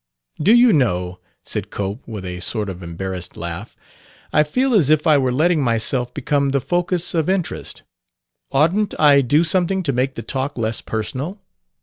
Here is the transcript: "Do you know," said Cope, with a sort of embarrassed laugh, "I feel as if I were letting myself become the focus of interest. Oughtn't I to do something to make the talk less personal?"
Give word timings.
"Do 0.41 0.55
you 0.55 0.73
know," 0.73 1.19
said 1.43 1.69
Cope, 1.69 2.07
with 2.07 2.25
a 2.25 2.39
sort 2.39 2.69
of 2.69 2.81
embarrassed 2.81 3.37
laugh, 3.37 3.75
"I 4.33 4.41
feel 4.41 4.73
as 4.73 4.89
if 4.89 5.05
I 5.05 5.19
were 5.19 5.31
letting 5.31 5.63
myself 5.63 6.11
become 6.11 6.49
the 6.49 6.59
focus 6.59 7.13
of 7.13 7.29
interest. 7.29 7.83
Oughtn't 8.51 8.99
I 8.99 9.17
to 9.17 9.21
do 9.21 9.43
something 9.43 9.83
to 9.83 9.93
make 9.93 10.15
the 10.15 10.23
talk 10.23 10.57
less 10.57 10.81
personal?" 10.81 11.39